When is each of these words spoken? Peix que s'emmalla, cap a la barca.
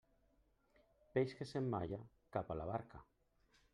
Peix 1.17 1.35
que 1.41 1.47
s'emmalla, 1.49 2.01
cap 2.39 2.51
a 2.55 2.59
la 2.63 2.67
barca. 2.71 3.03